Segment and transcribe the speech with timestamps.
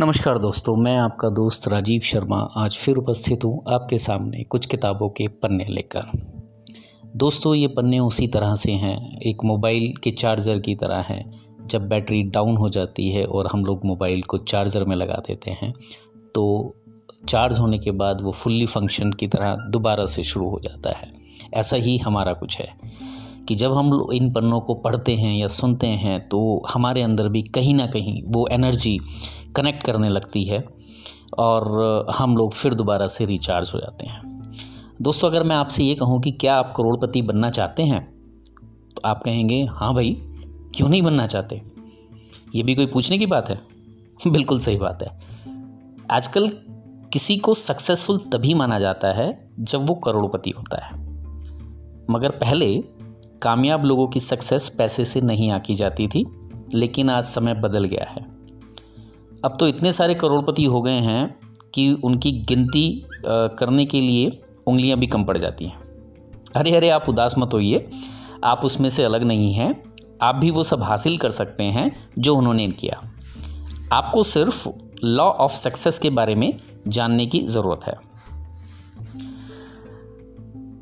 [0.00, 5.08] नमस्कार दोस्तों, मैं आपका दोस्त राजीव शर्मा आज फिर उपस्थित हूँ आपके सामने कुछ किताबों
[5.08, 6.10] के पन्ने लेकर।
[7.16, 11.22] दोस्तों, ये पन्ने उसी तरह से हैं, एक मोबाइल के चार्जर की तरह हैं।
[11.66, 15.50] जब बैटरी डाउन हो जाती है और हम लोग मोबाइल को चार्जर में लगा देते
[15.52, 15.72] हैं
[16.34, 16.74] तो
[17.28, 21.08] चार्ज होने के बाद वो फुल्ली फ़ंक्शन की तरह दोबारा से शुरू हो जाता है।
[21.54, 22.68] ऐसा ही हमारा कुछ है
[23.48, 27.42] कि जब हम इन पन्नों को पढ़ते हैं या सुनते हैं तो हमारे अंदर भी
[27.44, 28.98] कहीं ना कहीं वो एनर्जी
[29.56, 30.64] कनेक्ट करने लगती है
[31.38, 31.66] और
[32.16, 34.36] हम लोग फिर दोबारा से रिचार्ज हो जाते हैं।
[35.02, 38.16] दोस्तों, अगर मैं आपसे ये कहूँ कि क्या आप करोड़पति बनना चाहते हैं
[38.96, 40.12] तो आप कहेंगे हाँ भाई,
[40.74, 41.62] क्यों नहीं बनना चाहते?
[42.54, 43.60] ये भी कोई पूछने की बात है?
[44.26, 45.20] बिल्कुल सही बात है।
[46.10, 46.48] आजकल
[47.12, 50.92] किसी को सक्सेसफुल तभी माना जाता है जब वो करोड़पति होता है।
[52.10, 52.84] मगर पहले
[53.42, 56.26] कामयाब लोगों की सक्सेस पैसे से नहीं आकी जाती थी,
[56.74, 58.35] लेकिन आज समय बदल गया है।
[59.44, 61.38] अब तो इतने सारे करोड़पति हो गए हैं
[61.74, 65.80] कि उनकी गिनती करने के लिए उंगलियाँ भी कम पड़ जाती हैं।
[66.56, 67.90] अरे अरे आप उदास मत होइए।
[68.44, 72.36] आप उसमें से अलग नहीं हैं। आप भी वो सब हासिल कर सकते हैं जो
[72.36, 73.02] उन्होंने किया।
[73.92, 74.68] आपको सिर्फ़
[75.04, 77.98] लॉ ऑफ़ सक्सेस के बारे में जानने की ज़रूरत है।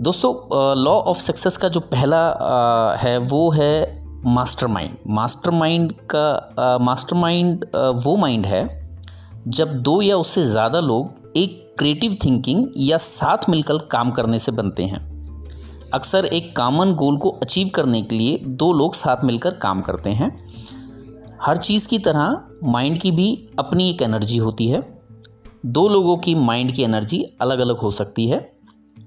[0.00, 0.34] दोस्तों
[0.78, 7.64] लॉ ऑफ़ सक्सेस का जो पहला आ, है वो है मास्टरमाइंड। मास्टरमाइंड का मास्टरमाइंड
[8.04, 8.66] वो माइंड है,
[9.48, 14.52] जब दो या उससे ज़्यादा लोग एक क्रिएटिव थिंकिंग या साथ मिलकर काम करने से
[14.52, 15.06] बनते हैं।
[15.94, 20.10] अक्सर एक कॉमन गोल को अचीव करने के लिए दो लोग साथ मिलकर काम करते
[20.10, 20.30] हैं।
[21.42, 24.82] हर चीज़ की तरह माइंड की भी अपनी एक एनर्जी होती है।
[25.66, 28.40] दो लोगों की माइंड की एनर्जी अलग अलग हो सकती है।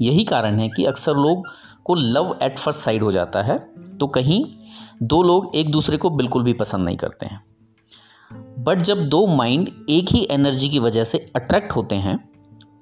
[0.00, 1.46] यही कारण है कि अक्सर लोग
[1.84, 3.58] को लव एट फ़र्स्ट साइड हो जाता है।
[3.98, 4.44] तो कहीं
[5.00, 7.42] दो लोग एक दूसरे को बिल्कुल भी पसंद नहीं करते हैं।
[8.58, 12.18] बट जब दो माइंड एक ही एनर्जी की वजह से अट्रैक्ट होते हैं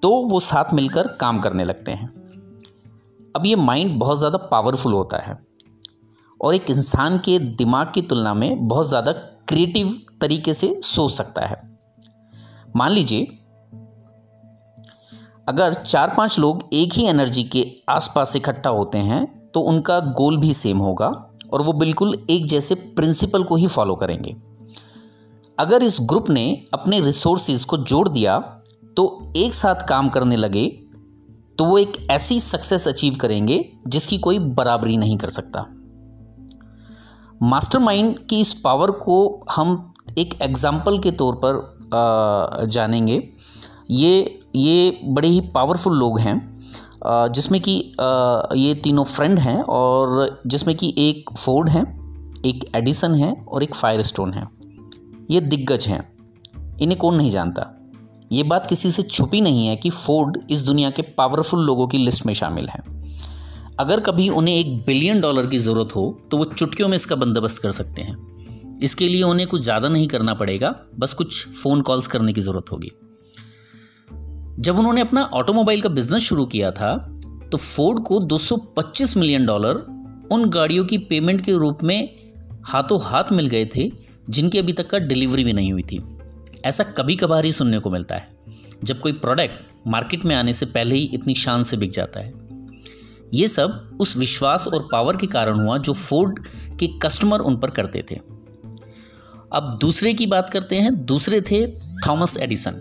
[0.03, 2.09] तो वो साथ मिलकर काम करने लगते हैं।
[3.35, 5.39] अब ये माइंड बहुत ज़्यादा पावरफुल होता है
[6.41, 11.47] और एक इंसान के दिमाग की तुलना में बहुत ज़्यादा क्रिएटिव तरीके से सोच सकता
[11.47, 11.61] है।
[12.77, 13.27] मान लीजिए,
[15.49, 20.37] अगर चार पाँच लोग एक ही एनर्जी के आसपास इकट्ठा होते हैं तो उनका गोल
[20.37, 21.09] भी सेम होगा।
[21.53, 24.37] और वो बिल्कुल एक जैसे प्रिंसिपल को ही फॉलो करेंगे।
[25.59, 26.45] अगर इस ग्रुप ने
[26.75, 28.39] अपने रिसोर्सेज को जोड़ दिया
[28.97, 30.67] तो एक साथ काम करने लगे
[31.59, 35.67] तो वो एक ऐसी सक्सेस अचीव करेंगे, जिसकी कोई बराबरी नहीं कर सकता।
[37.43, 39.19] मास्टरमाइंड की इस पावर को
[39.53, 43.23] हम एक एग्ज़ाम्पल के तौर पर जानेंगे।
[43.91, 46.58] ये ये बड़े ही पावरफुल लोग हैं।
[47.03, 47.73] जिसमें कि
[48.59, 51.83] ये तीनों फ्रेंड हैं और जिसमें कि एक फोर्ड है,
[52.47, 54.47] एक एडिसन है और एक फायर स्टोन है।
[55.31, 56.01] ये दिग्गज हैं।
[56.81, 57.75] इन्हें कौन नहीं जानता?
[58.33, 61.99] ये बात किसी से छुपी नहीं है कि फोर्ड इस दुनिया के पावरफुल लोगों की
[61.99, 62.83] लिस्ट में शामिल है।
[63.79, 67.63] अगर कभी उन्हें एक बिलियन डॉलर की ज़रूरत हो तो वो चुटकियों में इसका बंदोबस्त
[67.63, 72.07] कर सकते हैं। इसके लिए उन्हें कुछ ज़्यादा नहीं करना पड़ेगा, बस कुछ फ़ोन कॉल्स
[72.07, 72.91] करने की ज़रूरत होगी।
[74.59, 76.97] जब उन्होंने अपना ऑटोमोबाइल का बिज़नेस शुरू किया था
[77.53, 79.75] तो फोर्ड को 225 मिलियन डॉलर
[80.31, 82.15] उन गाड़ियों की पेमेंट के रूप में
[82.65, 83.91] हाथों हाथ मिल गए थे,
[84.31, 86.03] जिनकी अभी तक का डिलीवरी भी नहीं हुई थी।
[86.65, 88.29] ऐसा कभी कभार ही सुनने को मिलता है,
[88.85, 92.33] जब कोई प्रोडक्ट मार्केट में आने से पहले ही इतनी शान से बिक जाता है।
[93.35, 96.39] ये सब उस विश्वास और पावर के कारण हुआ जो फोर्ड
[96.79, 98.21] के कस्टमर उन पर करते थे।
[99.53, 101.67] अब दूसरे की बात करते हैं, दूसरे थे
[102.07, 102.81] थॉमस एडिसन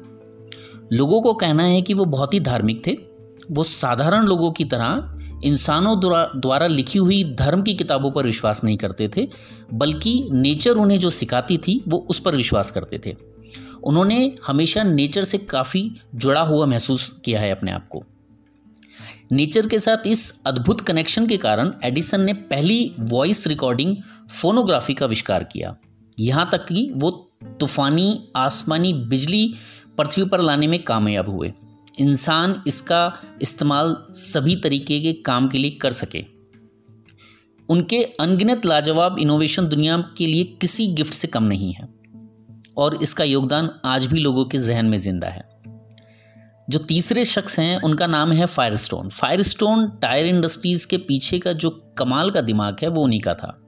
[0.93, 2.97] लोगों को कहना है कि वो बहुत ही धार्मिक थे।
[3.51, 8.77] वो साधारण लोगों की तरह इंसानों द्वारा लिखी हुई धर्म की किताबों पर विश्वास नहीं
[8.77, 9.27] करते थे,
[9.73, 13.15] बल्कि नेचर उन्हें जो सिखाती थी, वो उस पर विश्वास करते थे।
[13.83, 18.03] उन्होंने हमेशा नेचर से काफ़ी जुड़ा हुआ महसूस किया है अपने आप को।
[19.31, 23.95] नेचर के साथ इस अद्भुत कनेक्शन के कारण एडिसन ने पहली वॉइस रिकॉर्डिंग
[24.41, 25.75] फोनोग्राफी का आविष्कार किया।
[26.19, 27.11] यहाँ तक कि वो
[27.59, 29.53] तूफ़ानी, आसमानी, बिजली
[29.97, 31.53] पृथ्वी पर लाने में कामयाब हुए।
[31.99, 36.25] इंसान इसका इस्तेमाल सभी तरीके के काम के लिए कर सके।
[37.69, 41.89] उनके अनगिनत लाजवाब इनोवेशन दुनिया के लिए किसी गिफ्ट से कम नहीं है।
[42.77, 45.49] और इसका योगदान आज भी लोगों के जहन में ज़िंदा है।
[46.69, 51.69] जो तीसरे शख्स हैं, उनका नाम है फायरस्टोन फायरस्टोन टायर इंडस्ट्रीज़ के पीछे का जो
[51.97, 53.66] कमाल का दिमाग है, वो उन्हीं का था।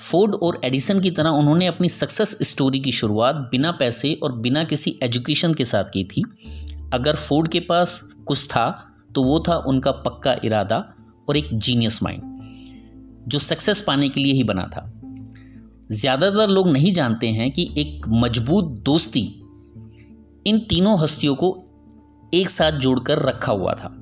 [0.00, 4.62] फोर्ड और एडिसन की तरह उन्होंने अपनी सक्सेस स्टोरी की शुरुआत बिना पैसे और बिना
[4.64, 6.22] किसी एजुकेशन के साथ की थी।
[6.92, 8.68] अगर फोर्ड के पास कुछ था
[9.14, 10.78] तो वो था उनका पक्का इरादा
[11.28, 14.90] और एक जीनियस माइंड जो सक्सेस पाने के लिए ही बना था।
[15.92, 19.26] ज़्यादातर लोग नहीं जानते हैं कि एक मज़बूत दोस्ती
[20.46, 21.56] इन तीनों हस्तियों को
[22.34, 23.96] एक साथ जोड़कर रखा हुआ था।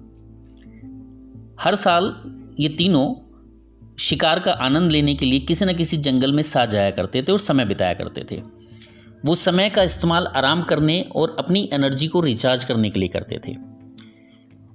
[1.61, 2.15] हर साल
[2.61, 3.07] ये तीनों
[4.01, 7.33] शिकार का आनंद लेने के लिए किसी न किसी जंगल में साथ जाया करते थे
[7.33, 8.43] और समय बिताया करते थे।
[9.25, 13.41] वो समय का इस्तेमाल आराम करने और अपनी एनर्जी को रिचार्ज करने के लिए करते
[13.49, 13.57] थे।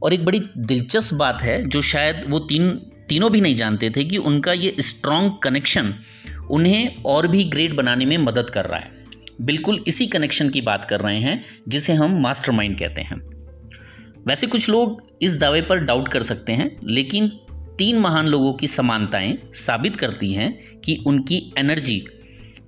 [0.04, 2.72] और एक बड़ी दिलचस्प बात है, जो शायद वो तीन,
[3.10, 5.96] तीनों भी नहीं जानते थे कि उनका ये स्ट्रॉन्ग कनेक्शन
[6.52, 8.92] उन्हें और भी ग्रेट बनाने में मदद कर रहा है।
[9.42, 13.22] बिल्कुल इसी कनेक्शन की बात कर रहे हैं, जिसे हम मास्टरमाइंड कहते हैं।
[14.28, 17.32] वैसे कुछ लोग इस दावे पर डाउट कर सकते हैं, लेकिन
[17.78, 22.00] तीन महान लोगों की समानताएँ साबित करती हैं कि उनकी एनर्जी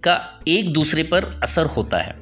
[0.03, 2.19] का एक दूसरे पर असर होता है।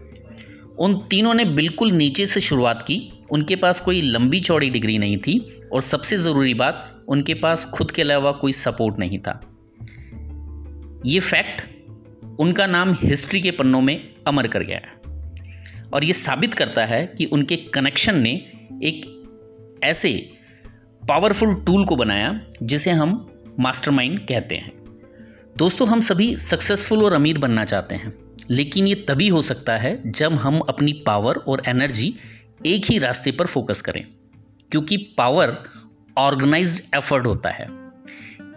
[0.80, 5.18] उन तीनों ने बिल्कुल नीचे से शुरुआत की। उनके पास कोई लंबी चौड़ी डिग्री नहीं
[5.18, 9.58] थी और सबसे ज़रूरी बात, उनके पास खुद के अलावा कोई सपोर्ट नहीं था।
[11.06, 11.62] ये फैक्ट
[12.40, 14.94] उनका नाम हिस्ट्री के पन्नों में अमर कर गया है
[15.94, 18.32] और ये साबित करता है कि उनके कनेक्शन ने
[18.84, 19.24] एक
[19.84, 20.33] ऐसे
[21.10, 23.10] पावरफुल टूल को बनाया, जिसे हम
[23.60, 24.72] मास्टरमाइंड कहते हैं।
[25.58, 28.14] दोस्तों, हम सभी सक्सेसफुल और अमीर बनना चाहते हैं,
[28.50, 32.14] लेकिन ये तभी हो सकता है जब हम अपनी पावर और एनर्जी
[32.66, 34.06] एक ही रास्ते पर फोकस करें,
[34.72, 35.58] क्योंकि पावर
[36.18, 37.68] ऑर्गेनाइज्ड एफर्ट होता है।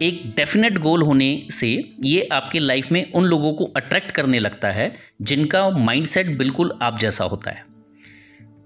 [0.03, 1.69] एक डेफिनेट गोल होने से
[2.05, 4.93] ये आपके लाइफ में उन लोगों को अट्रैक्ट करने लगता है,
[5.23, 7.65] जिनका माइंडसेट बिल्कुल आप जैसा होता है।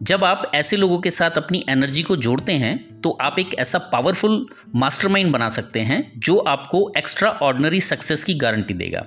[0.00, 3.79] जब आप ऐसे लोगों के साथ अपनी एनर्जी को जोड़ते हैं तो आप एक ऐसा
[3.93, 9.06] पावरफुल मास्टरमाइंड बना सकते हैं, जो आपको एक्स्ट्रा ऑर्डनरी सक्सेस की गारंटी देगा।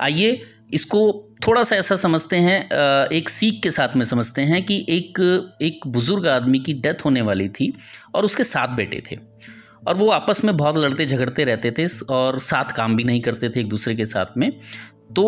[0.00, 0.40] आइए
[0.74, 5.20] इसको थोड़ा सा ऐसा समझते हैं एक सीख के साथ में समझते हैं कि एक
[5.62, 7.72] एक बुज़ुर्ग आदमी की डेथ होने वाली थी
[8.14, 9.18] और उसके सात बेटे थे।
[9.88, 13.48] और वो आपस में बहुत लड़ते झगड़ते रहते थे और साथ काम भी नहीं करते
[13.48, 14.50] थे एक दूसरे के साथ में।
[15.16, 15.24] तो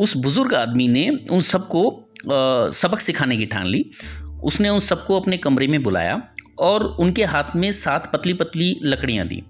[0.00, 3.84] उस बुज़ुर्ग आदमी ने उन सबको सबक सिखाने की ठान ली।
[4.44, 6.20] उसने उन सबको अपने कमरे में बुलाया
[6.58, 9.42] और उनके हाथ में सात पतली पतली लकड़ियाँ दी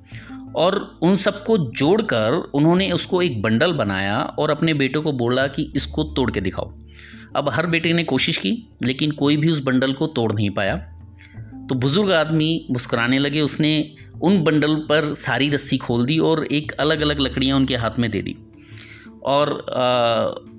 [0.56, 5.72] और उन सबको जोड़कर उन्होंने उसको एक बंडल बनाया और अपने बेटों को बोला कि
[5.76, 6.72] इसको तोड़ के दिखाओ।
[7.36, 10.76] अब हर बेटे ने कोशिश की लेकिन कोई भी उस बंडल को तोड़ नहीं पाया।
[11.68, 13.72] तो बुज़ुर्ग आदमी मुस्कुराने लगे उसने
[14.22, 18.10] उन बंडल पर सारी रस्सी खोल दी और एक अलग अलग लकड़ियाँ उनके हाथ में
[18.10, 18.36] दे दी।
[19.24, 20.53] और आ,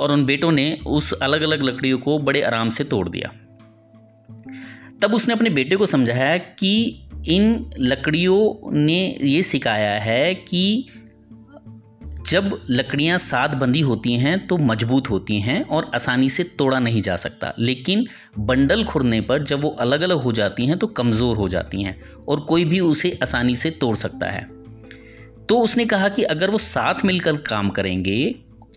[0.00, 3.32] और उन बेटों ने उस अलग अलग लकड़ियों को बड़े आराम से तोड़ दिया।
[5.02, 10.86] तब उसने अपने बेटे को समझाया कि इन लकड़ियों ने ये सिखाया है कि
[12.28, 17.00] जब लकड़ियाँ साथ बंधी होती हैं तो मज़बूत होती हैं और आसानी से तोड़ा नहीं
[17.00, 18.04] जा सकता। लेकिन
[18.38, 22.00] बंडल खुरने पर जब वो अलग अलग हो जाती हैं तो कमज़ोर हो जाती हैं
[22.28, 24.42] और कोई भी उसे आसानी से तोड़ सकता है।
[25.46, 28.34] तो उसने कहा कि अगर वो साथ मिलकर काम करेंगे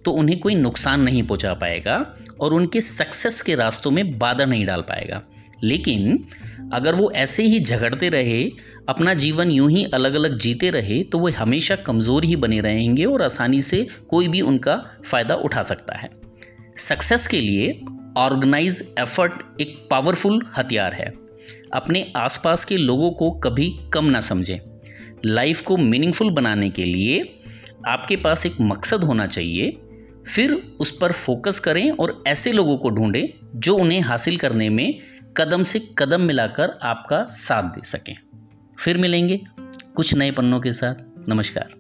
[0.10, 1.96] तो उन्हें कोई नुकसान नहीं पहुँचा पाएगा
[2.40, 5.22] और उनके सक्सेस के रास्तों में बाधा नहीं डाल पाएगा।
[5.64, 6.24] लेकिन
[6.74, 8.44] अगर वो ऐसे ही झगड़ते रहे,
[8.90, 13.06] अपना जीवन यूँ ही अलग अलग जीते रहे तो वो हमेशा कमज़ोर ही बने रहेंगे
[13.06, 14.76] और आसानी से कोई भी उनका
[15.06, 16.10] फ़ायदा उठा सकता है।
[16.78, 17.72] सक्सेस के लिए
[18.18, 21.12] ऑर्गेनाइज एफर्ट एक पावरफुल हथियार है।
[21.74, 24.60] अपने आसपास के लोगों को कभी कम ना समझें।
[25.26, 27.22] लाइफ को मीनिंगफुल बनाने के लिए
[27.88, 29.78] आपके पास एक मकसद होना चाहिए
[30.36, 35.00] फिर उस पर फोकस करें और ऐसे लोगों को ढूंढें जो उन्हें हासिल करने में
[35.38, 38.16] कदम से कदम मिलाकर आपका साथ दे सकें।
[38.78, 39.42] फिर मिलेंगे
[39.96, 40.96] कुछ नए पन्नों के साथ।
[41.30, 41.79] नमस्कार।